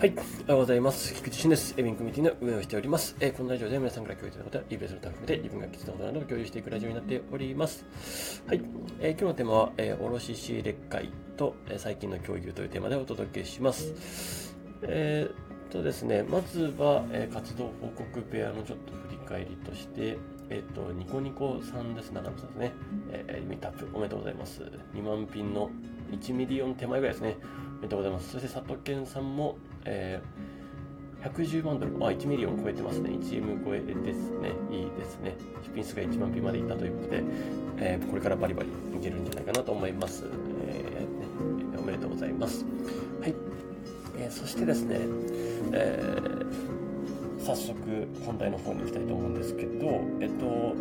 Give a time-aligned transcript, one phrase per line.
[0.00, 1.12] はい、おはようございます。
[1.12, 1.74] 菊池俊です。
[1.76, 3.14] エビンコミュニティの運営をしております。
[3.20, 7.84] えー、このラジオで皆さんから共有いただいたことや、リベースのタ含めて自分が気づいたことなどを共有していくラジオになっております。
[8.46, 8.62] はい、
[9.00, 14.56] えー、今日のテーマは、えー、卸仕入れ会と、えー、最近の共有というテーマでお届けします。
[14.84, 20.16] えー、とですね、まずは、えー、活動報告ペアのちょっと振り返りとして、
[20.48, 22.72] えっ、と、ニコニコさんです、長野さんですね。
[23.10, 24.62] えー、ミタップおめでとうございます。
[24.94, 25.70] 2万ピンの
[26.10, 27.36] 1 million 手前ぐらいですね。
[27.80, 28.30] めでとうございます。
[28.32, 33.10] そして、佐藤健さんも、えー、110万ドル、あ、1 million 超えてますね。
[33.10, 34.52] 1 m 超えですね。
[34.70, 35.36] いいですね。
[35.62, 37.22] 出品数が1万ピまでいったということで、
[37.78, 40.24] えー、これからバリバリいけるんじゃないかなと思います。
[40.66, 42.64] えー、ね、おめでとうございます。
[43.20, 43.34] はい。
[44.18, 44.98] えー、そしてですね、
[45.72, 47.74] えー、早速
[48.24, 50.74] 本題の方に行きたいと思うんですけど、えっと、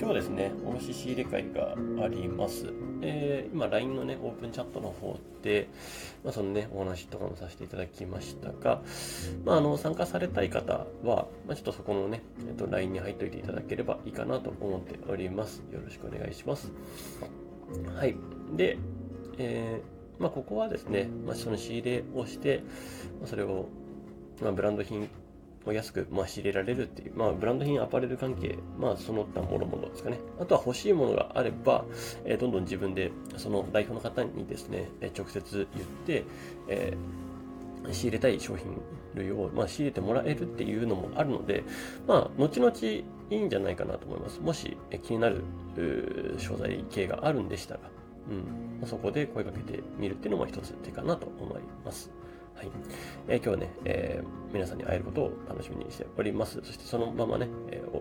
[0.00, 2.72] 今日ですね、卸仕入れ会があります。
[3.02, 5.68] えー、今 LINE のね、オープンチャットの方で、
[6.24, 8.80] まあ、そのね、お話とかもさせていただきましたが、
[9.44, 15.62] まあ、あの、参加されたい方は、まあ、ちょっとそこのね、えっと、LINE に入っておいていただければいいかなと思っております。
[15.70, 16.72] よろしくお願いします。
[17.94, 18.16] はい。
[18.56, 18.78] で、
[19.36, 22.62] えー、まあ、ここはですね、まあ、その仕入れをして、
[23.20, 23.68] まあ、それを、
[24.40, 25.10] まあ、ブランド品
[25.66, 30.18] 安く、まあ、仕入れられるっていう、まあ、ブランド品、アパレル関係、まあ、その他もろもろですかね。
[30.40, 31.84] あとは欲しいものがあれば、
[32.24, 36.24] えー、どんどん自分で、その代表の方にですね、え直接言って、
[36.68, 38.66] えー、仕入れたい商品
[39.14, 41.62] 類を、まあ、仕入れてもらえるっていうのもあるので、
[42.06, 44.40] まあ、後々いいんじゃないかなと思います。
[44.40, 45.42] もし、え気になる
[46.38, 47.80] 商材系があるんでしたら、
[48.82, 52.10] うん、そこで声かけてみるっていうのも一つ手かなと思います。
[52.54, 52.70] はい。
[53.28, 56.60] えー、今日はね、えー、皆さんに会えることを楽しみにしております。
[56.62, 58.00] そしてそのままね、えー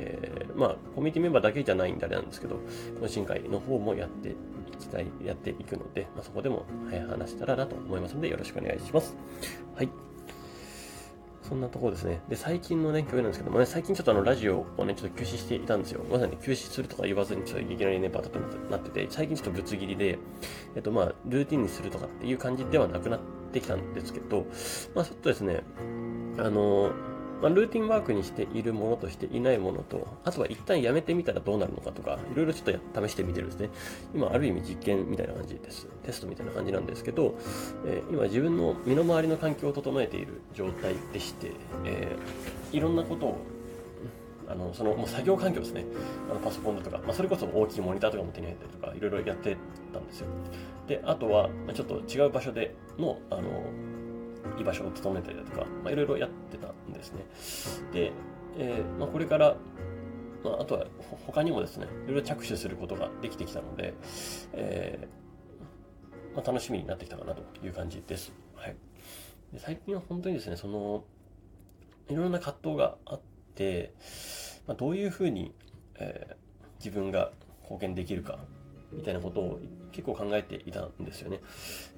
[0.00, 2.56] えー、まあ、コミュニティメンバーだけじゃないんであれなんですけど、
[3.00, 4.34] 懇親会の方もやってい
[4.78, 9.14] きたい、やっていくので、まあ、そこでも、はい、話したらなと思いますので、よろしくお願いします。
[9.76, 9.88] はい。
[11.42, 12.20] そんなところですね。
[12.28, 16.02] で、最近のね、共有なんですけどもね、最近ちょっとあの、ラジオをね、ちょっと休止していたんですよ。
[16.10, 18.38] まさに休止するとか言わずに、ちょっといきなりね、バタッと
[18.70, 20.18] なってて、最近ちょっとぶつ切りで、
[20.76, 24.46] えっと、まあ、ルーティンにするとかっていう感じではなくなってきたんですけど、
[24.94, 25.64] まあ、ちょっとですね、
[26.38, 26.92] あの
[27.42, 33.70] まあ、ルーティンワークにしているものとしていないものと、あとは一旦やめてみたらどうなるのかとか、いろいろちょっと試してみてるんですね。
[34.14, 35.88] 今、ある意味実験みたいな感じです。
[36.04, 37.38] テストみたいな感じなんですけど、
[37.86, 41.52] えー、今自分の身の回りの環境を整えている状態でして、
[41.84, 43.38] えー、いろんなことを
[44.46, 45.86] あのそのもう作業環境ですね、
[46.28, 49.56] あのパソコンだとか、まあ、それこそ大きいモニターとかも手に入ったりとか、いろいろやって
[49.90, 50.26] たんですよ。
[50.86, 53.64] で、あとは、ちょっと違う場所での、あの、
[54.58, 57.24] 居場所を整えたりだとか、まあ、いろいろやってたんですね。
[57.92, 58.12] で、
[58.58, 59.56] えー、まあ、これから、
[60.42, 60.86] まあ、あとは
[61.26, 63.94] 他にもですね、いろいろ着手することができてきたので、
[64.52, 68.32] えー、まあ、楽しみになってきたかなという感じです。
[68.54, 68.76] はい。
[69.52, 71.04] で最近は本当にですね、その、
[72.08, 73.20] いろんな葛藤があっ
[73.54, 73.92] て、
[74.66, 75.52] ま、どういうふうに、
[75.96, 76.34] えー、
[76.78, 78.38] 自分が貢献できるか
[78.92, 79.60] みたいなことを
[79.92, 81.40] 結構考えていたんですよね。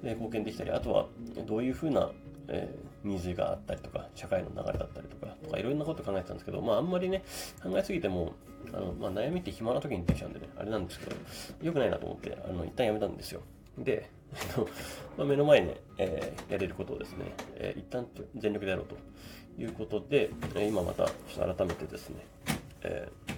[0.03, 1.07] で貢献できたり、あとは
[1.45, 2.11] どういうふうな、
[2.47, 7.23] えー、ニーズがあったりとか、社会の流れだったりとか、とかいろんなこと考えてたんですけど、まああんまりね、
[7.61, 8.33] 考えすぎても、
[8.73, 11.15] あのまあ、悩みって暇な時にできちゃうんでね、あれなんですけど、
[11.61, 13.41] 良くないなと思って、あの一旦やめたんですよ。
[13.77, 14.09] で、
[15.17, 18.95] まあ、目の前で、えー、やれることをですね、えー、一旦全力でやろうと
[19.61, 22.25] いうことで、え今また改めてですね、
[22.81, 23.32] えー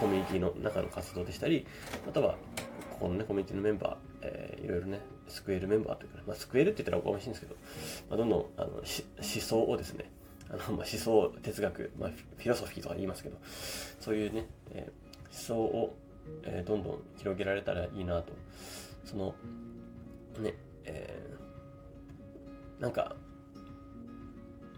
[0.00, 1.66] コミュニティの中の活動でしたり、
[2.06, 2.36] または、
[2.92, 7.56] ここのね、コミュニティのメンバー、えー、いろいろね、救えるメンバーというか、ね、まあ、救えるって言ったらおかしいんですけど、
[8.08, 8.82] まあ、どんどん、あの、思
[9.22, 10.10] 想をですね、
[10.48, 13.36] あの、まあ、思想、哲学、まあ、フィロソフィーとか言いますけど、
[14.00, 15.96] そういうね、えー、思想を、
[16.44, 18.32] えー、どんどん広げられたらいいなと。
[19.04, 19.34] その、
[20.40, 20.54] ね、
[20.84, 23.16] えー、なんか、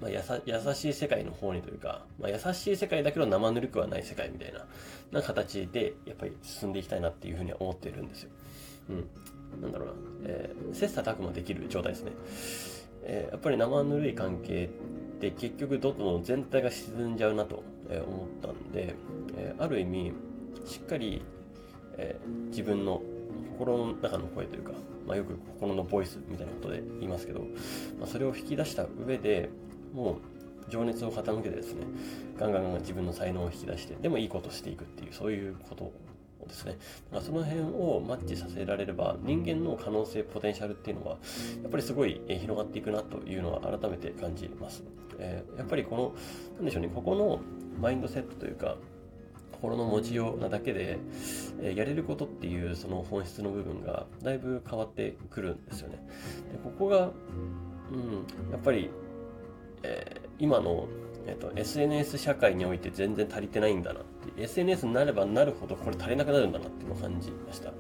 [0.00, 4.66] まあ、やさ優しい世界の方にというか、まあ、優しい世界だけど生ぬるくはない世界みたいな
[5.10, 8.30] な形でやっぱり進んでいきたいなっていうふうには思っているんですよ。
[8.90, 8.92] う
[9.58, 9.62] ん。
[9.62, 9.94] なんだろうな。
[10.26, 12.12] えー、切磋琢磨できる状態ですね。
[13.04, 14.69] えー、やっぱり生ぬるい関係っ
[15.20, 18.94] て結局どんどん全体が沈んじゃうなと思ったんで、
[19.37, 20.12] えー、ある意味
[20.66, 21.22] しっかり、
[21.96, 23.00] えー、自分の
[23.58, 24.72] 心の中の声というか、
[25.06, 27.40] まあ、よく心のボイスみたいなことで言いますけど、
[27.99, 29.49] まあ、それを引き出した上で、
[29.96, 31.87] もう情熱を傾けてですね、
[32.38, 35.93] ガンガンガン自分の才能を引き出して、でもいいことしていくっていう、そういうことを
[36.46, 41.16] ですね、だからその辺をマッチさせられれば、人間の可能性、ポテンシャルっていうのは、
[41.62, 44.84] やっぱりすごい広がっていくなというのは改めて感じます。
[45.19, 46.14] えー、やっぱりこの、
[46.56, 47.40] なんでしょうね、ここの
[47.81, 48.76] マインドセットというか、
[49.52, 50.99] 心の持ちようなだけで、
[51.62, 55.96] えー、やれることっていうその本質の部分がだいぶ変わってくるんですよね。
[56.52, 57.12] でここが
[57.92, 58.90] うん、やっぱり、
[59.87, 60.88] えー、今の、
[61.27, 67.71] えーと、SNS 社会において全然足りてないんだなって SNS になればなるほどこれ足りなくなるんだなっていうのを感じました、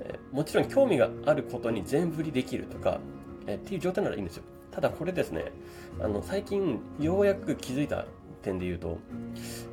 [0.00, 3.00] えー、もちろん興味があることに全振りできるとか、
[3.46, 4.44] えー、っていう状態ならいいんですよ。
[4.70, 5.46] ただこれですね
[6.00, 8.06] あの最近ようやく気づいた
[8.42, 8.98] 点で言うと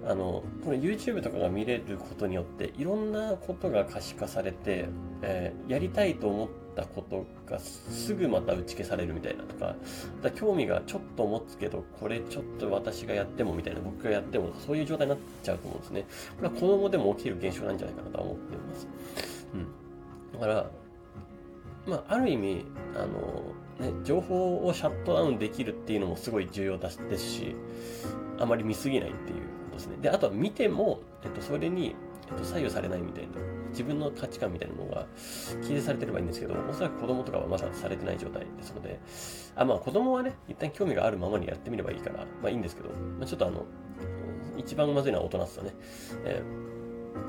[0.07, 4.89] あのこの YouTube とかが見れることによっていろんなことが可視化されて、
[5.21, 9.75] えー、やりたいと思ってたことがすぐまた打ち消されるみたいなとか
[10.21, 16.05] だ興味がちょっと持つけどこれちょっと私がやってもみたいな僕がやってもそういう状態になっちゃうと思うんですね。
[16.37, 18.87] これは子供でも起きる現象なんじゃないかなとは思っています、
[19.53, 19.57] う
[20.37, 20.69] ん、だから
[21.87, 22.65] まあある意味
[22.95, 23.43] あの
[23.79, 27.55] ね、情報をシャットダウンできるっていうのもすごい重要ですし、
[28.39, 29.97] あまり見すぎないっていうことですね。
[30.01, 31.95] で、あとは見ても、えっと、それに、
[32.29, 33.29] えっと、左右されないみたいな、
[33.69, 35.05] 自分の価値観みたいなのが
[35.61, 38.99] 規定されてればいいんですけど、おそらく子供とかはまだされてない状態ですので、
[39.55, 43.65] あ、まあ子供はね、一旦興味があるままにやってみればいいから、まあいいんですけど、まあちょっとあの、
[44.57, 45.73] 一番まずいのは大人っすよね。
[46.25, 46.41] え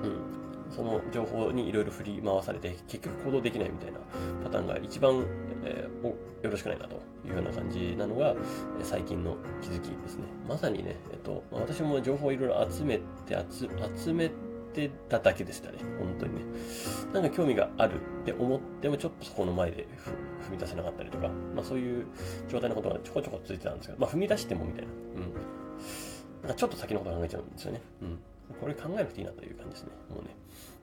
[0.03, 0.39] ー、うん。
[0.71, 3.99] その情報にいろいろ振り回されて、結局行動できないみたいな
[4.45, 5.25] パターンが一番、
[5.65, 6.97] えー、よろしくないなと
[7.27, 8.37] いうような感じなのが、
[8.83, 10.25] 最近の気づきですね。
[10.47, 13.37] まさにね、えっと、私も情報をいろいろ集めて、
[13.97, 15.79] 集めててただけでしたね。
[15.99, 16.41] 本当にね。
[17.13, 19.87] なんか興味があるって思っても、ちょっとそこの前で
[20.49, 22.07] 踏み出せなかったりとか、まあそういう
[22.49, 24.89] 状態のことがちょこちょこついてたんですけど、まあ踏み出してもみたいな。
[24.91, 26.43] うん。
[26.43, 27.81] なんかちょっと先のこと考えちゃうんですよね。
[28.03, 28.19] うん。
[28.61, 29.91] これ考えなくていいなという感じですね。
[30.11, 30.37] もうね。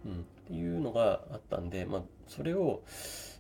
[0.06, 0.12] うん。
[0.22, 2.84] っていうのがあったんで、まあそれを、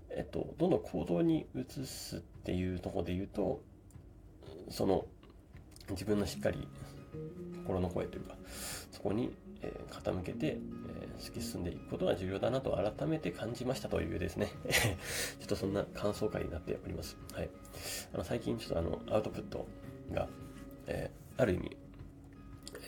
[0.09, 3.61] えっと、どんどん行動に移すっていうとこで言うと、
[4.69, 5.05] その、
[5.89, 6.67] 自分のしっかり
[7.65, 8.35] 心の声というか、
[8.91, 14.51] そこに、え、傾けて、えー、突き進んでいくことが重要だなと改めて感じましたというですね
[15.39, 17.17] ちょっとそんな感想会になっております。
[17.33, 17.49] はい。
[18.13, 19.65] あの、最近ちょっとあの、アウトプット
[20.13, 20.27] が、
[20.87, 21.77] えー、ある意味、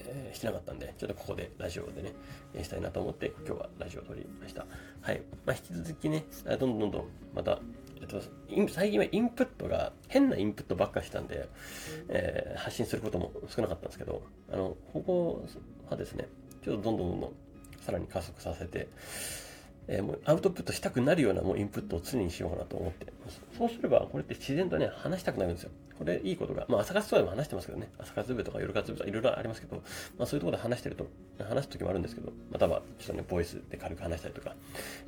[0.05, 2.13] えー、してなかったんで、ちょっとここでラジオでね、
[2.53, 4.65] えー、したいなと思って、今日はラジオを撮りました。
[5.01, 5.21] はい。
[5.45, 7.59] まあ、引き続きね、どんどんどんどん、また、
[7.99, 8.21] えっと、
[8.69, 11.49] 最近はインプットが、変なインプットばっかしたんで、
[12.09, 14.21] えー、発信することも少なかったんですけど、
[14.51, 15.45] あの、ここ
[15.89, 16.27] はですね、
[16.67, 17.33] ちょっとどんどんどんどん、
[17.79, 18.89] さらに加速させて、
[19.87, 23.07] えー、もうアウトプットしたくなるようなもうインプットを常にしようかなと思って。
[23.57, 25.71] そうすれば、これって自然とね、話したくなるんですよ。
[25.97, 29.77] これいいことが、まあ朝活とかでも話してますけどね、朝活部とか夜活部とかいろいろありますけど、
[30.17, 31.07] まあそういうところで話してると、
[31.41, 34.55] 話す時もあるんですけど、またはちょっとね、ボイスで軽く話したりとか、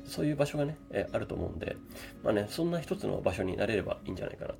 [0.06, 1.76] そういう場所がね、えー、あると思うんで、
[2.24, 4.58] まあね、そんな一つの場所になれればいいんじゃないかなと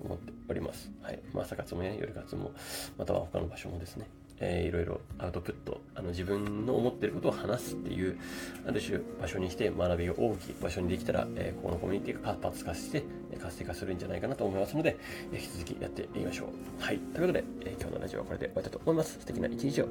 [0.00, 0.90] 思っております。
[1.00, 1.18] はい。
[1.32, 2.52] まあ朝活もね、夜活も、
[2.98, 4.06] または他の場所もですね、
[4.40, 8.18] えー、いろいろアウトプット、あの自分の思ってることを話すっていう、
[8.66, 13.04] ある種場所にして学びが大きい場所にできたら、えー、ここのコミュニティが活発化して、
[13.40, 14.96] 活性化するんじゃないかなと思いますので、
[15.32, 16.82] 引き続きやっていきましょう。
[16.82, 16.98] はい。
[16.98, 19.18] ということで、えー、今日のラジオはこれで終わりたいと思います。
[19.20, 19.88] 素敵な一日を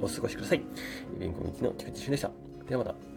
[0.00, 0.58] お過ごしください。
[0.58, 0.62] イ
[1.18, 2.30] ベンコミュニティの菊池俊でした。
[2.68, 3.07] ではまた。